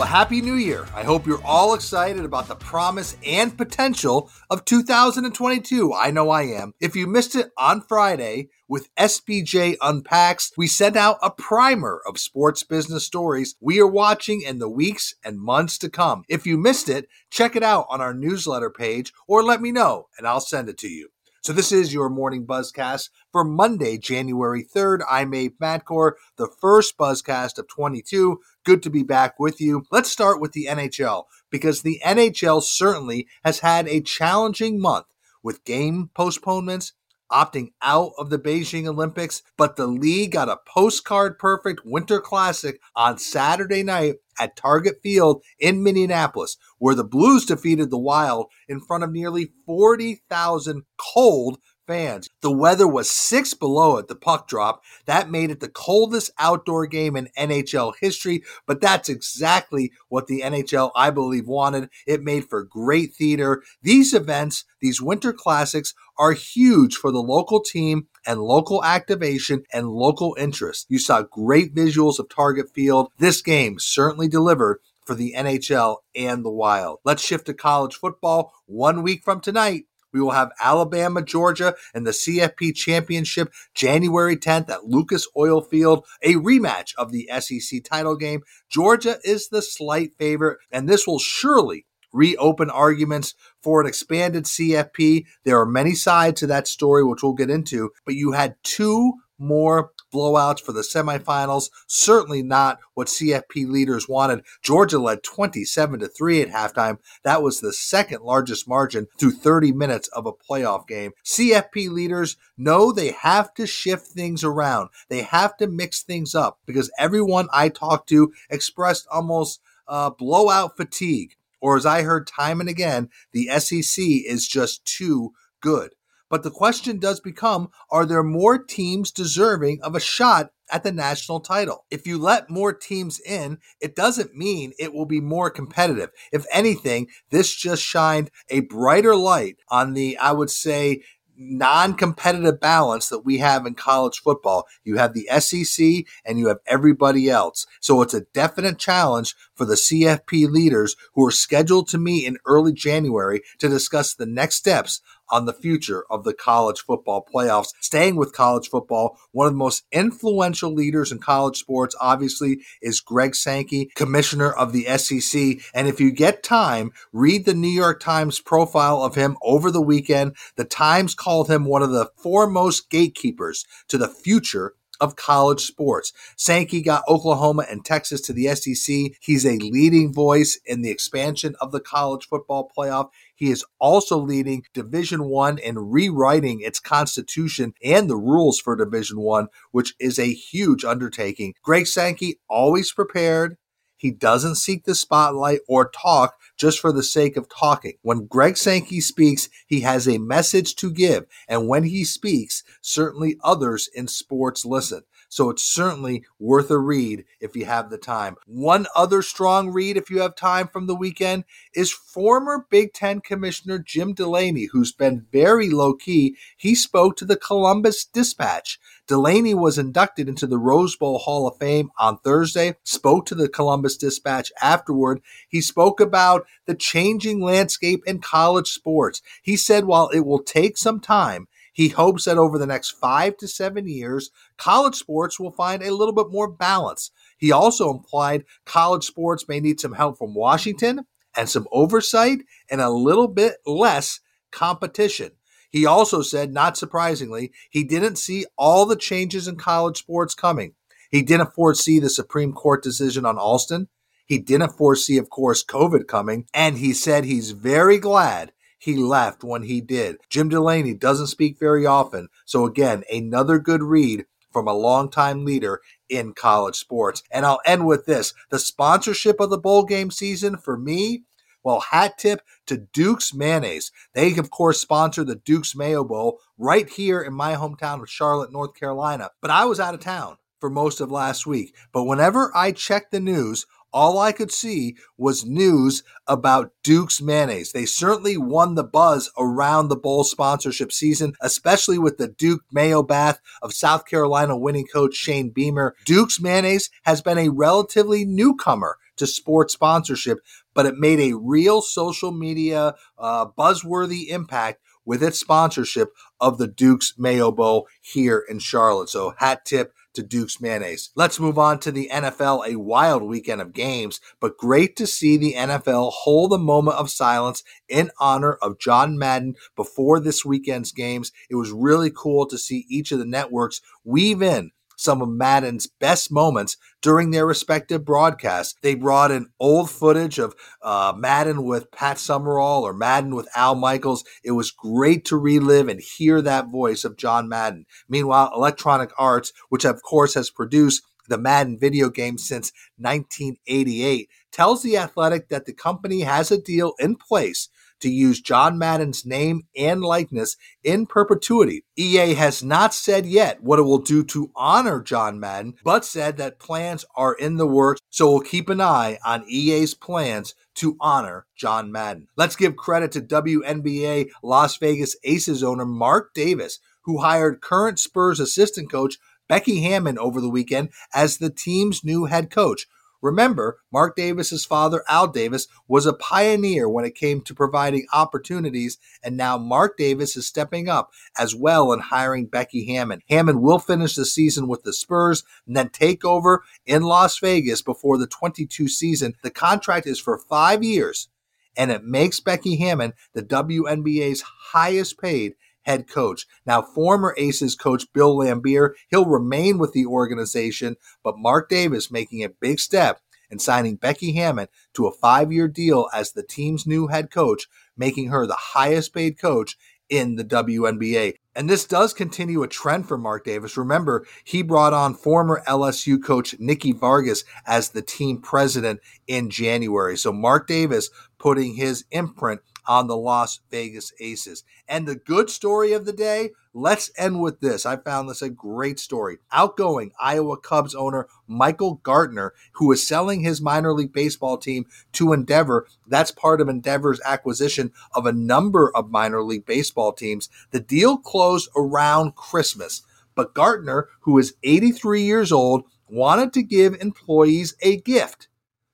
Well, 0.00 0.08
Happy 0.08 0.40
New 0.40 0.54
Year. 0.54 0.86
I 0.94 1.02
hope 1.02 1.26
you're 1.26 1.44
all 1.44 1.74
excited 1.74 2.24
about 2.24 2.48
the 2.48 2.54
promise 2.54 3.18
and 3.22 3.54
potential 3.54 4.30
of 4.48 4.64
2022. 4.64 5.92
I 5.92 6.10
know 6.10 6.30
I 6.30 6.44
am. 6.44 6.72
If 6.80 6.96
you 6.96 7.06
missed 7.06 7.36
it 7.36 7.50
on 7.58 7.82
Friday 7.82 8.48
with 8.66 8.88
SBJ 8.94 9.76
Unpacks, 9.82 10.52
we 10.56 10.68
sent 10.68 10.96
out 10.96 11.18
a 11.22 11.30
primer 11.30 12.00
of 12.08 12.18
sports 12.18 12.62
business 12.62 13.04
stories 13.04 13.56
we 13.60 13.78
are 13.78 13.86
watching 13.86 14.40
in 14.40 14.58
the 14.58 14.70
weeks 14.70 15.14
and 15.22 15.38
months 15.38 15.76
to 15.76 15.90
come. 15.90 16.24
If 16.30 16.46
you 16.46 16.56
missed 16.56 16.88
it, 16.88 17.06
check 17.28 17.54
it 17.54 17.62
out 17.62 17.84
on 17.90 18.00
our 18.00 18.14
newsletter 18.14 18.70
page 18.70 19.12
or 19.28 19.42
let 19.42 19.60
me 19.60 19.70
know 19.70 20.08
and 20.16 20.26
I'll 20.26 20.40
send 20.40 20.70
it 20.70 20.78
to 20.78 20.88
you. 20.88 21.10
So 21.42 21.54
this 21.54 21.72
is 21.72 21.94
your 21.94 22.10
morning 22.10 22.44
buzzcast 22.44 23.08
for 23.32 23.44
Monday, 23.44 23.96
January 23.96 24.62
3rd. 24.62 25.00
I'm 25.08 25.32
Abe 25.32 25.54
Madkour, 25.58 26.12
the 26.36 26.50
first 26.60 26.98
buzzcast 26.98 27.56
of 27.56 27.66
22. 27.66 28.40
Good 28.62 28.82
to 28.82 28.90
be 28.90 29.02
back 29.02 29.40
with 29.40 29.58
you. 29.58 29.84
Let's 29.90 30.12
start 30.12 30.38
with 30.38 30.52
the 30.52 30.66
NHL 30.66 31.24
because 31.50 31.80
the 31.80 31.98
NHL 32.04 32.62
certainly 32.62 33.26
has 33.42 33.60
had 33.60 33.88
a 33.88 34.02
challenging 34.02 34.78
month 34.78 35.06
with 35.42 35.64
game 35.64 36.10
postponements, 36.14 36.92
opting 37.30 37.72
out 37.82 38.12
of 38.18 38.30
the 38.30 38.38
Beijing 38.38 38.86
Olympics, 38.86 39.42
but 39.56 39.76
the 39.76 39.86
league 39.86 40.32
got 40.32 40.48
a 40.48 40.58
postcard 40.66 41.38
perfect 41.38 41.82
Winter 41.84 42.20
Classic 42.20 42.80
on 42.94 43.18
Saturday 43.18 43.82
night 43.82 44.16
at 44.38 44.56
Target 44.56 44.96
Field 45.02 45.42
in 45.58 45.82
Minneapolis, 45.82 46.56
where 46.78 46.94
the 46.94 47.04
Blues 47.04 47.44
defeated 47.44 47.90
the 47.90 47.98
Wild 47.98 48.46
in 48.68 48.80
front 48.80 49.04
of 49.04 49.12
nearly 49.12 49.52
40,000 49.66 50.84
cold 50.96 51.58
fans. 51.90 52.30
The 52.40 52.52
weather 52.52 52.86
was 52.86 53.10
six 53.10 53.52
below 53.52 53.98
at 53.98 54.06
the 54.06 54.14
puck 54.14 54.46
drop. 54.46 54.84
That 55.06 55.28
made 55.28 55.50
it 55.50 55.58
the 55.58 55.68
coldest 55.68 56.30
outdoor 56.38 56.86
game 56.86 57.16
in 57.16 57.30
NHL 57.36 57.94
history, 58.00 58.44
but 58.64 58.80
that's 58.80 59.08
exactly 59.08 59.90
what 60.08 60.28
the 60.28 60.42
NHL, 60.42 60.92
I 60.94 61.10
believe, 61.10 61.48
wanted. 61.48 61.90
It 62.06 62.22
made 62.22 62.48
for 62.48 62.62
great 62.62 63.14
theater. 63.14 63.64
These 63.82 64.14
events, 64.14 64.64
these 64.80 65.02
winter 65.02 65.32
classics, 65.32 65.92
are 66.16 66.30
huge 66.30 66.94
for 66.94 67.10
the 67.10 67.22
local 67.22 67.60
team 67.60 68.06
and 68.24 68.40
local 68.40 68.84
activation 68.84 69.64
and 69.72 69.90
local 69.90 70.36
interest. 70.38 70.86
You 70.88 71.00
saw 71.00 71.22
great 71.22 71.74
visuals 71.74 72.20
of 72.20 72.28
Target 72.28 72.70
Field. 72.70 73.10
This 73.18 73.42
game 73.42 73.80
certainly 73.80 74.28
delivered 74.28 74.78
for 75.04 75.16
the 75.16 75.34
NHL 75.36 75.96
and 76.14 76.44
the 76.44 76.50
Wild. 76.50 77.00
Let's 77.04 77.24
shift 77.24 77.46
to 77.46 77.54
college 77.54 77.96
football. 77.96 78.52
One 78.66 79.02
week 79.02 79.24
from 79.24 79.40
tonight, 79.40 79.86
we 80.12 80.20
will 80.20 80.32
have 80.32 80.52
Alabama, 80.60 81.22
Georgia, 81.22 81.74
and 81.94 82.06
the 82.06 82.10
CFP 82.10 82.74
Championship 82.74 83.52
January 83.74 84.36
10th 84.36 84.70
at 84.70 84.86
Lucas 84.86 85.26
Oil 85.36 85.60
Field, 85.60 86.06
a 86.22 86.34
rematch 86.34 86.94
of 86.96 87.12
the 87.12 87.28
SEC 87.40 87.82
title 87.84 88.16
game. 88.16 88.42
Georgia 88.68 89.16
is 89.24 89.48
the 89.48 89.62
slight 89.62 90.12
favorite, 90.18 90.58
and 90.70 90.88
this 90.88 91.06
will 91.06 91.18
surely 91.18 91.86
reopen 92.12 92.70
arguments 92.70 93.34
for 93.62 93.80
an 93.80 93.86
expanded 93.86 94.44
CFP. 94.44 95.24
There 95.44 95.60
are 95.60 95.66
many 95.66 95.94
sides 95.94 96.40
to 96.40 96.46
that 96.48 96.66
story, 96.66 97.04
which 97.04 97.22
we'll 97.22 97.34
get 97.34 97.50
into, 97.50 97.90
but 98.04 98.14
you 98.14 98.32
had 98.32 98.56
two 98.62 99.14
more 99.38 99.92
blowouts 100.10 100.60
for 100.60 100.72
the 100.72 100.80
semifinals. 100.80 101.70
Certainly 101.86 102.42
not 102.42 102.78
what 102.94 103.08
CFP 103.08 103.68
leaders 103.68 104.08
wanted. 104.08 104.44
Georgia 104.62 104.98
led 104.98 105.22
27 105.22 106.00
to 106.00 106.08
3 106.08 106.42
at 106.42 106.48
halftime. 106.48 106.98
That 107.22 107.42
was 107.42 107.60
the 107.60 107.72
second 107.72 108.22
largest 108.22 108.68
margin 108.68 109.06
through 109.18 109.32
30 109.32 109.72
minutes 109.72 110.08
of 110.08 110.26
a 110.26 110.32
playoff 110.32 110.86
game. 110.86 111.12
CFP 111.24 111.90
leaders 111.90 112.36
know 112.56 112.92
they 112.92 113.12
have 113.12 113.54
to 113.54 113.66
shift 113.66 114.06
things 114.06 114.44
around. 114.44 114.90
They 115.08 115.22
have 115.22 115.56
to 115.58 115.66
mix 115.66 116.02
things 116.02 116.34
up 116.34 116.58
because 116.66 116.90
everyone 116.98 117.48
I 117.52 117.68
talked 117.68 118.08
to 118.10 118.32
expressed 118.48 119.06
almost 119.10 119.60
uh, 119.88 120.10
blowout 120.10 120.76
fatigue. 120.76 121.36
Or 121.60 121.76
as 121.76 121.84
I 121.84 122.02
heard 122.02 122.26
time 122.26 122.60
and 122.60 122.70
again, 122.70 123.10
the 123.32 123.48
SEC 123.58 124.02
is 124.02 124.48
just 124.48 124.84
too 124.86 125.32
good. 125.60 125.90
But 126.30 126.44
the 126.44 126.50
question 126.50 126.98
does 126.98 127.20
become 127.20 127.68
are 127.90 128.06
there 128.06 128.22
more 128.22 128.56
teams 128.56 129.10
deserving 129.10 129.82
of 129.82 129.94
a 129.94 130.00
shot 130.00 130.52
at 130.72 130.84
the 130.84 130.92
national 130.92 131.40
title? 131.40 131.84
If 131.90 132.06
you 132.06 132.16
let 132.16 132.48
more 132.48 132.72
teams 132.72 133.20
in, 133.20 133.58
it 133.80 133.96
doesn't 133.96 134.36
mean 134.36 134.72
it 134.78 134.94
will 134.94 135.06
be 135.06 135.20
more 135.20 135.50
competitive. 135.50 136.10
If 136.32 136.46
anything, 136.52 137.08
this 137.30 137.54
just 137.54 137.82
shined 137.82 138.30
a 138.48 138.60
brighter 138.60 139.16
light 139.16 139.56
on 139.68 139.92
the, 139.94 140.16
I 140.18 140.32
would 140.32 140.50
say, 140.50 141.02
non 141.40 141.94
competitive 141.94 142.60
balance 142.60 143.08
that 143.08 143.24
we 143.24 143.38
have 143.38 143.64
in 143.66 143.74
college 143.74 144.20
football. 144.20 144.66
You 144.84 144.98
have 144.98 145.14
the 145.14 145.26
SEC 145.40 146.04
and 146.24 146.38
you 146.38 146.48
have 146.48 146.58
everybody 146.66 147.30
else. 147.30 147.66
So 147.80 148.02
it's 148.02 148.14
a 148.14 148.26
definite 148.34 148.78
challenge 148.78 149.34
for 149.54 149.64
the 149.64 149.74
CFP 149.74 150.50
leaders 150.50 150.96
who 151.14 151.26
are 151.26 151.32
scheduled 151.32 151.88
to 151.88 151.98
meet 151.98 152.26
in 152.26 152.36
early 152.44 152.72
January 152.72 153.40
to 153.58 153.68
discuss 153.68 154.14
the 154.14 154.26
next 154.26 154.56
steps 154.56 155.00
on 155.30 155.46
the 155.46 155.52
future 155.52 156.04
of 156.10 156.24
the 156.24 156.34
college 156.34 156.80
football 156.80 157.26
playoffs. 157.32 157.72
Staying 157.80 158.16
with 158.16 158.32
college 158.32 158.68
football, 158.68 159.18
one 159.32 159.46
of 159.46 159.52
the 159.52 159.58
most 159.58 159.84
influential 159.92 160.72
leaders 160.72 161.12
in 161.12 161.18
college 161.18 161.58
sports, 161.58 161.94
obviously, 162.00 162.60
is 162.82 163.00
Greg 163.00 163.34
Sankey, 163.34 163.90
commissioner 163.94 164.52
of 164.52 164.72
the 164.72 164.84
SEC. 164.98 165.58
And 165.74 165.88
if 165.88 166.00
you 166.00 166.10
get 166.10 166.42
time, 166.42 166.92
read 167.12 167.44
the 167.44 167.54
New 167.54 167.68
York 167.68 168.00
Times 168.00 168.40
profile 168.40 169.02
of 169.02 169.14
him 169.14 169.36
over 169.42 169.70
the 169.70 169.80
weekend. 169.80 170.36
The 170.56 170.64
Times 170.64 171.14
called 171.14 171.50
him 171.50 171.64
one 171.64 171.82
of 171.82 171.90
the 171.90 172.10
foremost 172.16 172.90
gatekeepers 172.90 173.64
to 173.88 173.98
the 173.98 174.08
future 174.08 174.74
of 175.00 175.16
college 175.16 175.62
sports. 175.62 176.12
Sankey 176.36 176.82
got 176.82 177.02
Oklahoma 177.08 177.64
and 177.68 177.84
Texas 177.84 178.20
to 178.22 178.32
the 178.32 178.54
SEC. 178.54 179.12
He's 179.20 179.46
a 179.46 179.58
leading 179.58 180.12
voice 180.12 180.60
in 180.66 180.82
the 180.82 180.90
expansion 180.90 181.56
of 181.60 181.72
the 181.72 181.80
college 181.80 182.28
football 182.28 182.70
playoff. 182.76 183.08
He 183.40 183.50
is 183.50 183.64
also 183.78 184.18
leading 184.18 184.64
Division 184.74 185.24
1 185.24 185.60
and 185.60 185.90
rewriting 185.90 186.60
its 186.60 186.78
constitution 186.78 187.72
and 187.82 188.08
the 188.08 188.16
rules 188.16 188.60
for 188.60 188.76
Division 188.76 189.18
1, 189.18 189.48
which 189.70 189.94
is 189.98 190.18
a 190.18 190.30
huge 190.30 190.84
undertaking. 190.84 191.54
Greg 191.62 191.86
Sankey 191.86 192.38
always 192.50 192.92
prepared. 192.92 193.56
He 193.96 194.10
doesn't 194.10 194.56
seek 194.56 194.84
the 194.84 194.94
spotlight 194.94 195.60
or 195.66 195.88
talk 195.88 196.34
just 196.58 196.80
for 196.80 196.92
the 196.92 197.02
sake 197.02 197.38
of 197.38 197.48
talking. 197.48 197.94
When 198.02 198.26
Greg 198.26 198.58
Sankey 198.58 199.00
speaks, 199.00 199.48
he 199.66 199.80
has 199.80 200.06
a 200.06 200.18
message 200.18 200.74
to 200.76 200.92
give. 200.92 201.24
And 201.48 201.66
when 201.66 201.84
he 201.84 202.04
speaks, 202.04 202.62
certainly 202.82 203.38
others 203.42 203.88
in 203.94 204.06
sports 204.06 204.66
listen. 204.66 205.02
So 205.30 205.48
it's 205.48 205.62
certainly 205.62 206.24
worth 206.40 206.72
a 206.72 206.78
read 206.78 207.24
if 207.40 207.54
you 207.54 207.64
have 207.64 207.88
the 207.88 207.98
time. 207.98 208.34
One 208.46 208.88
other 208.96 209.22
strong 209.22 209.70
read, 209.70 209.96
if 209.96 210.10
you 210.10 210.20
have 210.22 210.34
time 210.34 210.66
from 210.66 210.88
the 210.88 210.94
weekend, 210.96 211.44
is 211.72 211.92
former 211.92 212.66
Big 212.68 212.92
Ten 212.92 213.20
Commissioner 213.20 213.78
Jim 213.78 214.12
Delaney, 214.12 214.66
who's 214.72 214.92
been 214.92 215.26
very 215.30 215.70
low 215.70 215.94
key. 215.94 216.36
He 216.56 216.74
spoke 216.74 217.16
to 217.16 217.24
the 217.24 217.36
Columbus 217.36 218.04
Dispatch. 218.04 218.80
Delaney 219.06 219.54
was 219.54 219.78
inducted 219.78 220.28
into 220.28 220.48
the 220.48 220.58
Rose 220.58 220.96
Bowl 220.96 221.18
Hall 221.18 221.46
of 221.46 221.56
Fame 221.58 221.90
on 221.96 222.18
Thursday, 222.18 222.74
spoke 222.82 223.24
to 223.26 223.36
the 223.36 223.48
Columbus 223.48 223.96
Dispatch 223.96 224.50
afterward. 224.60 225.20
He 225.48 225.60
spoke 225.60 226.00
about 226.00 226.44
the 226.66 226.74
changing 226.74 227.40
landscape 227.40 228.02
in 228.04 228.18
college 228.18 228.68
sports. 228.68 229.22
He 229.42 229.56
said 229.56 229.84
while 229.84 230.08
it 230.08 230.26
will 230.26 230.42
take 230.42 230.76
some 230.76 230.98
time, 230.98 231.46
he 231.72 231.88
hopes 231.88 232.24
that 232.24 232.38
over 232.38 232.58
the 232.58 232.66
next 232.66 232.90
five 232.90 233.36
to 233.38 233.48
seven 233.48 233.88
years, 233.88 234.30
college 234.56 234.96
sports 234.96 235.38
will 235.38 235.52
find 235.52 235.82
a 235.82 235.94
little 235.94 236.14
bit 236.14 236.30
more 236.30 236.50
balance. 236.50 237.10
He 237.38 237.52
also 237.52 237.90
implied 237.90 238.44
college 238.66 239.04
sports 239.04 239.48
may 239.48 239.60
need 239.60 239.80
some 239.80 239.94
help 239.94 240.18
from 240.18 240.34
Washington 240.34 241.06
and 241.36 241.48
some 241.48 241.66
oversight 241.72 242.40
and 242.70 242.80
a 242.80 242.90
little 242.90 243.28
bit 243.28 243.56
less 243.64 244.20
competition. 244.50 245.30
He 245.70 245.86
also 245.86 246.20
said, 246.22 246.52
not 246.52 246.76
surprisingly, 246.76 247.52
he 247.70 247.84
didn't 247.84 248.16
see 248.16 248.44
all 248.58 248.86
the 248.86 248.96
changes 248.96 249.46
in 249.46 249.56
college 249.56 249.98
sports 249.98 250.34
coming. 250.34 250.74
He 251.10 251.22
didn't 251.22 251.54
foresee 251.54 252.00
the 252.00 252.10
Supreme 252.10 252.52
Court 252.52 252.82
decision 252.82 253.24
on 253.24 253.38
Alston. 253.38 253.88
He 254.26 254.38
didn't 254.38 254.76
foresee, 254.76 255.16
of 255.18 255.30
course, 255.30 255.64
COVID 255.64 256.06
coming. 256.06 256.46
And 256.52 256.78
he 256.78 256.92
said 256.92 257.24
he's 257.24 257.52
very 257.52 257.98
glad 257.98 258.52
he 258.80 258.96
left 258.96 259.44
when 259.44 259.62
he 259.62 259.80
did. 259.82 260.16
Jim 260.30 260.48
Delaney 260.48 260.94
doesn't 260.94 261.26
speak 261.26 261.58
very 261.58 261.84
often. 261.84 262.28
So, 262.46 262.64
again, 262.64 263.04
another 263.12 263.58
good 263.58 263.82
read 263.82 264.24
from 264.50 264.66
a 264.66 264.72
longtime 264.72 265.44
leader 265.44 265.80
in 266.08 266.32
college 266.32 266.76
sports. 266.76 267.22
And 267.30 267.44
I'll 267.44 267.60
end 267.66 267.86
with 267.86 268.06
this 268.06 268.32
the 268.48 268.58
sponsorship 268.58 269.38
of 269.38 269.50
the 269.50 269.58
bowl 269.58 269.84
game 269.84 270.10
season 270.10 270.56
for 270.56 270.76
me. 270.76 271.24
Well, 271.62 271.80
hat 271.80 272.16
tip 272.16 272.40
to 272.66 272.78
Duke's 272.78 273.34
Mayonnaise. 273.34 273.92
They, 274.14 274.34
of 274.38 274.50
course, 274.50 274.80
sponsor 274.80 275.24
the 275.24 275.36
Duke's 275.36 275.76
Mayo 275.76 276.02
Bowl 276.02 276.40
right 276.56 276.88
here 276.88 277.20
in 277.20 277.34
my 277.34 277.54
hometown 277.54 278.00
of 278.00 278.08
Charlotte, 278.08 278.50
North 278.50 278.74
Carolina. 278.74 279.30
But 279.42 279.50
I 279.50 279.66
was 279.66 279.78
out 279.78 279.92
of 279.92 280.00
town 280.00 280.38
for 280.58 280.70
most 280.70 281.02
of 281.02 281.10
last 281.10 281.46
week. 281.46 281.74
But 281.92 282.04
whenever 282.04 282.50
I 282.56 282.72
checked 282.72 283.12
the 283.12 283.20
news, 283.20 283.66
all 283.92 284.18
I 284.18 284.32
could 284.32 284.52
see 284.52 284.96
was 285.16 285.44
news 285.44 286.02
about 286.26 286.72
Duke's 286.82 287.20
mayonnaise. 287.20 287.72
They 287.72 287.86
certainly 287.86 288.36
won 288.36 288.74
the 288.74 288.84
buzz 288.84 289.30
around 289.38 289.88
the 289.88 289.96
bowl 289.96 290.24
sponsorship 290.24 290.92
season, 290.92 291.34
especially 291.40 291.98
with 291.98 292.18
the 292.18 292.28
Duke 292.28 292.62
Mayo 292.72 293.02
Bath 293.02 293.40
of 293.62 293.74
South 293.74 294.06
Carolina 294.06 294.56
winning 294.56 294.86
coach 294.86 295.14
Shane 295.14 295.50
Beamer. 295.50 295.94
Duke's 296.04 296.40
mayonnaise 296.40 296.90
has 297.04 297.20
been 297.22 297.38
a 297.38 297.48
relatively 297.48 298.24
newcomer 298.24 298.96
to 299.16 299.26
sports 299.26 299.74
sponsorship, 299.74 300.38
but 300.74 300.86
it 300.86 300.96
made 300.96 301.20
a 301.20 301.36
real 301.36 301.82
social 301.82 302.32
media 302.32 302.94
uh, 303.18 303.46
buzzworthy 303.46 304.28
impact 304.28 304.80
with 305.04 305.22
its 305.22 305.40
sponsorship 305.40 306.10
of 306.40 306.58
the 306.58 306.66
Duke's 306.66 307.14
Mayo 307.18 307.50
Bowl 307.50 307.86
here 308.00 308.44
in 308.48 308.58
Charlotte. 308.58 309.08
So, 309.08 309.34
hat 309.38 309.64
tip 309.64 309.92
to 310.14 310.22
Duke's 310.22 310.60
mayonnaise. 310.60 311.10
Let's 311.14 311.40
move 311.40 311.58
on 311.58 311.78
to 311.80 311.92
the 311.92 312.10
NFL, 312.12 312.66
a 312.66 312.76
wild 312.76 313.22
weekend 313.22 313.60
of 313.60 313.72
games, 313.72 314.20
but 314.40 314.56
great 314.56 314.96
to 314.96 315.06
see 315.06 315.36
the 315.36 315.54
NFL 315.54 316.12
hold 316.12 316.52
a 316.52 316.58
moment 316.58 316.96
of 316.96 317.10
silence 317.10 317.62
in 317.88 318.10
honor 318.18 318.54
of 318.54 318.78
John 318.78 319.18
Madden 319.18 319.54
before 319.76 320.20
this 320.20 320.44
weekend's 320.44 320.92
games. 320.92 321.32
It 321.48 321.56
was 321.56 321.72
really 321.72 322.10
cool 322.14 322.46
to 322.46 322.58
see 322.58 322.86
each 322.88 323.12
of 323.12 323.18
the 323.18 323.24
networks 323.24 323.80
weave 324.04 324.42
in 324.42 324.72
some 325.00 325.22
of 325.22 325.28
Madden's 325.28 325.86
best 325.86 326.30
moments 326.30 326.76
during 327.00 327.30
their 327.30 327.46
respective 327.46 328.04
broadcasts. 328.04 328.74
They 328.82 328.94
brought 328.94 329.30
in 329.30 329.48
old 329.58 329.90
footage 329.90 330.38
of 330.38 330.54
uh, 330.82 331.14
Madden 331.16 331.64
with 331.64 331.90
Pat 331.90 332.18
Summerall 332.18 332.82
or 332.82 332.92
Madden 332.92 333.34
with 333.34 333.48
Al 333.54 333.74
Michaels. 333.74 334.24
It 334.44 334.52
was 334.52 334.70
great 334.70 335.24
to 335.26 335.36
relive 335.36 335.88
and 335.88 336.00
hear 336.00 336.42
that 336.42 336.68
voice 336.68 337.04
of 337.04 337.16
John 337.16 337.48
Madden. 337.48 337.86
Meanwhile, 338.08 338.52
Electronic 338.54 339.10
Arts, 339.18 339.52
which 339.70 339.86
of 339.86 340.02
course 340.02 340.34
has 340.34 340.50
produced 340.50 341.02
the 341.28 341.38
Madden 341.38 341.78
video 341.78 342.10
game 342.10 342.36
since 342.36 342.72
1988, 342.98 344.28
tells 344.52 344.82
The 344.82 344.98
Athletic 344.98 345.48
that 345.48 345.64
the 345.64 345.72
company 345.72 346.20
has 346.22 346.50
a 346.50 346.60
deal 346.60 346.92
in 346.98 347.16
place 347.16 347.68
to 348.00 348.10
use 348.10 348.40
John 348.40 348.78
Madden's 348.78 349.24
name 349.24 349.62
and 349.76 350.02
likeness 350.02 350.56
in 350.82 351.06
perpetuity. 351.06 351.84
EA 351.96 352.34
has 352.34 352.62
not 352.62 352.94
said 352.94 353.26
yet 353.26 353.62
what 353.62 353.78
it 353.78 353.82
will 353.82 353.98
do 353.98 354.24
to 354.24 354.50
honor 354.54 355.02
John 355.02 355.38
Madden, 355.38 355.74
but 355.84 356.04
said 356.04 356.36
that 356.36 356.58
plans 356.58 357.04
are 357.14 357.34
in 357.34 357.56
the 357.56 357.66
works, 357.66 358.00
so 358.10 358.30
we'll 358.30 358.40
keep 358.40 358.68
an 358.68 358.80
eye 358.80 359.18
on 359.24 359.44
EA's 359.48 359.94
plans 359.94 360.54
to 360.76 360.96
honor 361.00 361.46
John 361.56 361.92
Madden. 361.92 362.28
Let's 362.36 362.56
give 362.56 362.76
credit 362.76 363.12
to 363.12 363.20
WNBA 363.20 364.30
Las 364.42 364.76
Vegas 364.76 365.16
Aces 365.24 365.62
owner 365.62 365.84
Mark 365.84 366.32
Davis, 366.34 366.78
who 367.02 367.18
hired 367.18 367.60
current 367.60 367.98
Spurs 367.98 368.40
assistant 368.40 368.90
coach 368.90 369.18
Becky 369.48 369.82
Hammon 369.82 370.18
over 370.18 370.40
the 370.40 370.48
weekend 370.48 370.90
as 371.12 371.38
the 371.38 371.50
team's 371.50 372.04
new 372.04 372.26
head 372.26 372.50
coach. 372.50 372.86
Remember, 373.22 373.78
Mark 373.92 374.16
Davis's 374.16 374.64
father, 374.64 375.02
Al 375.08 375.28
Davis, 375.28 375.68
was 375.86 376.06
a 376.06 376.12
pioneer 376.12 376.88
when 376.88 377.04
it 377.04 377.14
came 377.14 377.42
to 377.42 377.54
providing 377.54 378.06
opportunities, 378.12 378.98
and 379.22 379.36
now 379.36 379.58
Mark 379.58 379.96
Davis 379.98 380.36
is 380.36 380.46
stepping 380.46 380.88
up 380.88 381.10
as 381.38 381.54
well 381.54 381.92
in 381.92 382.00
hiring 382.00 382.46
Becky 382.46 382.86
Hammon. 382.86 383.20
Hammon 383.28 383.60
will 383.60 383.78
finish 383.78 384.14
the 384.14 384.24
season 384.24 384.68
with 384.68 384.84
the 384.84 384.92
Spurs 384.92 385.44
and 385.66 385.76
then 385.76 385.90
take 385.90 386.24
over 386.24 386.64
in 386.86 387.02
Las 387.02 387.38
Vegas 387.38 387.82
before 387.82 388.16
the 388.16 388.26
22 388.26 388.88
season. 388.88 389.34
The 389.42 389.50
contract 389.50 390.06
is 390.06 390.18
for 390.18 390.38
five 390.38 390.82
years, 390.82 391.28
and 391.76 391.90
it 391.90 392.04
makes 392.04 392.40
Becky 392.40 392.76
Hammon 392.76 393.12
the 393.34 393.42
WNBA's 393.42 394.42
highest 394.72 395.20
paid 395.20 395.54
head 395.82 396.08
coach. 396.08 396.46
Now, 396.66 396.82
former 396.82 397.34
Aces 397.36 397.74
coach 397.74 398.04
Bill 398.12 398.36
Laimbeer, 398.36 398.92
he'll 399.08 399.26
remain 399.26 399.78
with 399.78 399.92
the 399.92 400.06
organization, 400.06 400.96
but 401.22 401.38
Mark 401.38 401.68
Davis 401.68 402.10
making 402.10 402.44
a 402.44 402.48
big 402.48 402.80
step 402.80 403.20
in 403.50 403.58
signing 403.58 403.96
Becky 403.96 404.32
Hammon 404.32 404.68
to 404.94 405.06
a 405.06 405.12
five 405.12 405.52
year 405.52 405.68
deal 405.68 406.08
as 406.14 406.32
the 406.32 406.42
team's 406.42 406.86
new 406.86 407.08
head 407.08 407.30
coach, 407.30 407.66
making 407.96 408.28
her 408.28 408.46
the 408.46 408.56
highest 408.58 409.12
paid 409.12 409.38
coach 409.38 409.76
in 410.08 410.34
the 410.34 410.44
WNBA. 410.44 411.34
And 411.54 411.70
this 411.70 411.84
does 411.84 412.12
continue 412.12 412.62
a 412.62 412.68
trend 412.68 413.08
for 413.08 413.16
Mark 413.16 413.44
Davis. 413.44 413.76
Remember, 413.76 414.26
he 414.44 414.62
brought 414.62 414.92
on 414.92 415.14
former 415.14 415.62
LSU 415.66 416.22
coach 416.22 416.54
Nikki 416.58 416.92
Fargas 416.92 417.44
as 417.66 417.90
the 417.90 418.02
team 418.02 418.40
president 418.40 419.00
in 419.26 419.50
January. 419.50 420.16
So 420.16 420.32
Mark 420.32 420.66
Davis 420.66 421.10
putting 421.38 421.74
his 421.74 422.04
imprint 422.10 422.60
on 422.86 423.06
the 423.06 423.16
Las 423.16 423.60
Vegas 423.70 424.12
Aces. 424.20 424.64
And 424.88 425.06
the 425.06 425.14
good 425.14 425.50
story 425.50 425.92
of 425.92 426.04
the 426.04 426.12
day, 426.12 426.50
let's 426.72 427.10
end 427.16 427.40
with 427.40 427.60
this. 427.60 427.86
I 427.86 427.96
found 427.96 428.28
this 428.28 428.42
a 428.42 428.50
great 428.50 428.98
story. 428.98 429.38
Outgoing 429.52 430.12
Iowa 430.20 430.56
Cubs 430.56 430.94
owner 430.94 431.28
Michael 431.46 432.00
Gartner, 432.02 432.54
who 432.72 432.90
is 432.92 433.06
selling 433.06 433.40
his 433.40 433.60
minor 433.60 433.92
league 433.92 434.12
baseball 434.12 434.56
team 434.56 434.86
to 435.12 435.32
Endeavor. 435.32 435.86
That's 436.06 436.30
part 436.30 436.60
of 436.60 436.68
Endeavor's 436.68 437.20
acquisition 437.24 437.92
of 438.14 438.26
a 438.26 438.32
number 438.32 438.94
of 438.94 439.10
minor 439.10 439.42
league 439.42 439.66
baseball 439.66 440.12
teams. 440.12 440.48
The 440.70 440.80
deal 440.80 441.16
closed 441.16 441.70
around 441.76 442.34
Christmas. 442.36 443.02
But 443.34 443.54
Gartner, 443.54 444.08
who 444.20 444.38
is 444.38 444.54
83 444.62 445.22
years 445.22 445.52
old, 445.52 445.84
wanted 446.08 446.52
to 446.54 446.62
give 446.62 446.94
employees 447.00 447.76
a 447.80 448.00
gift. 448.00 448.48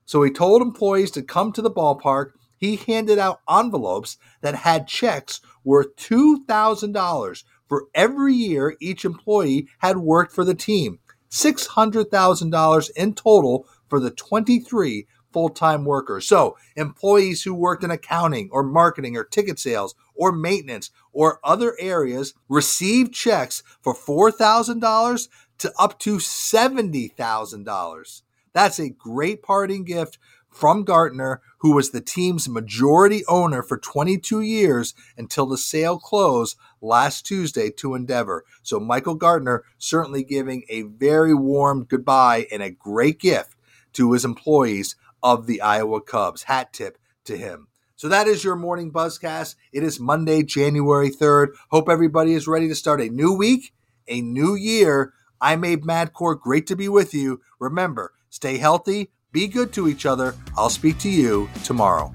So 0.05 0.23
he 0.23 0.31
told 0.31 0.61
employees 0.61 1.11
to 1.11 1.21
come 1.21 1.51
to 1.51 1.61
the 1.61 1.71
ballpark 1.71 2.31
he 2.57 2.75
handed 2.75 3.19
out 3.19 3.41
envelopes 3.49 4.17
that 4.41 4.55
had 4.55 4.87
checks 4.87 5.41
worth 5.63 5.95
$2,000 5.95 7.43
for 7.67 7.85
every 7.93 8.33
year 8.33 8.75
each 8.79 9.05
employee 9.05 9.67
had 9.79 9.97
worked 9.97 10.33
for 10.33 10.43
the 10.43 10.55
team. 10.55 10.99
$600,000 11.29 12.89
in 12.95 13.13
total 13.13 13.67
for 13.87 13.99
the 13.99 14.09
23 14.11 15.07
full 15.31 15.49
time 15.49 15.85
workers. 15.85 16.27
So, 16.27 16.57
employees 16.75 17.43
who 17.43 17.53
worked 17.53 17.83
in 17.83 17.91
accounting 17.91 18.49
or 18.51 18.63
marketing 18.63 19.15
or 19.15 19.23
ticket 19.23 19.59
sales 19.59 19.93
or 20.15 20.31
maintenance 20.31 20.89
or 21.11 21.39
other 21.43 21.75
areas 21.79 22.33
received 22.49 23.13
checks 23.13 23.61
for 23.81 23.93
$4,000 23.93 25.27
to 25.59 25.71
up 25.77 25.99
to 25.99 26.17
$70,000. 26.17 28.21
That's 28.53 28.79
a 28.79 28.89
great 28.89 29.43
parting 29.43 29.83
gift 29.83 30.17
from 30.49 30.83
Gartner, 30.83 31.41
who 31.59 31.73
was 31.73 31.91
the 31.91 32.01
team's 32.01 32.49
majority 32.49 33.23
owner 33.27 33.61
for 33.61 33.77
22 33.77 34.41
years 34.41 34.93
until 35.17 35.45
the 35.45 35.57
sale 35.57 35.99
closed 35.99 36.57
last 36.81 37.25
Tuesday 37.25 37.69
to 37.71 37.95
Endeavor. 37.95 38.43
So 38.63 38.79
Michael 38.79 39.15
Gartner 39.15 39.63
certainly 39.77 40.23
giving 40.23 40.63
a 40.69 40.83
very 40.83 41.33
warm 41.33 41.83
goodbye 41.83 42.47
and 42.51 42.61
a 42.61 42.71
great 42.71 43.19
gift 43.19 43.55
to 43.93 44.13
his 44.13 44.25
employees 44.25 44.95
of 45.23 45.47
the 45.47 45.61
Iowa 45.61 46.01
Cubs. 46.01 46.43
Hat 46.43 46.73
tip 46.73 46.97
to 47.25 47.37
him. 47.37 47.67
So 47.95 48.07
that 48.09 48.27
is 48.27 48.43
your 48.43 48.55
morning 48.55 48.91
buzzcast. 48.91 49.55
It 49.73 49.81
is 49.81 49.99
Monday, 49.99 50.43
January 50.43 51.09
3rd. 51.09 51.47
Hope 51.71 51.89
everybody 51.89 52.33
is 52.33 52.47
ready 52.47 52.67
to 52.67 52.75
start 52.75 53.01
a 53.01 53.09
new 53.09 53.33
week, 53.33 53.73
a 54.07 54.21
new 54.21 54.53
year. 54.53 55.13
I'm 55.41 55.63
Abe 55.63 55.83
Madkour. 55.83 56.39
Great 56.39 56.67
to 56.67 56.75
be 56.75 56.87
with 56.87 57.15
you. 57.15 57.41
Remember, 57.59 58.13
stay 58.29 58.57
healthy, 58.57 59.09
be 59.31 59.47
good 59.47 59.73
to 59.73 59.87
each 59.87 60.05
other. 60.05 60.35
I'll 60.57 60.69
speak 60.69 60.97
to 60.99 61.09
you 61.09 61.49
tomorrow. 61.63 62.13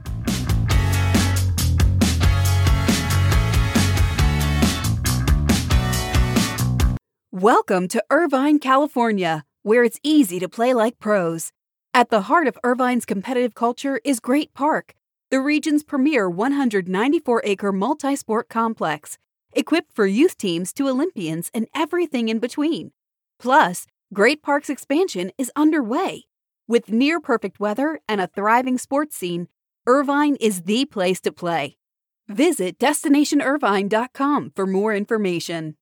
Welcome 7.31 7.89
to 7.89 8.05
Irvine, 8.11 8.59
California, 8.59 9.45
where 9.63 9.85
it's 9.85 9.99
easy 10.03 10.39
to 10.39 10.49
play 10.49 10.75
like 10.75 10.99
pros. 10.99 11.53
At 11.95 12.09
the 12.09 12.23
heart 12.23 12.47
of 12.47 12.59
Irvine's 12.63 13.05
competitive 13.05 13.55
culture 13.55 14.01
is 14.05 14.21
Great 14.21 14.55
Park, 14.55 14.95
the 15.31 15.41
region's 15.41 15.83
premier 15.83 16.31
194 16.31 17.43
acre 17.45 17.73
multi 17.73 18.17
sport 18.17 18.49
complex, 18.49 19.19
equipped 19.53 19.93
for 19.93 20.07
youth 20.07 20.39
teams 20.39 20.73
to 20.75 20.89
Olympians 20.89 21.51
and 21.53 21.67
everything 21.75 22.29
in 22.29 22.39
between. 22.39 22.93
Plus, 23.39 23.87
Great 24.15 24.43
Park's 24.43 24.71
expansion 24.71 25.33
is 25.37 25.51
underway 25.57 26.27
with 26.69 26.91
near 26.91 27.21
perfect 27.21 27.61
weather 27.61 28.01
and 28.09 28.21
a 28.21 28.27
thriving 28.27 28.79
sports 28.79 29.17
scene, 29.17 29.49
Irvine 29.87 30.37
is 30.37 30.63
the 30.63 30.85
place 30.85 31.21
to 31.23 31.33
play. 31.33 31.77
Visit 32.29 32.79
destinationirvine.com 32.79 34.53
for 34.55 34.67
more 34.67 34.95
information. 34.95 35.77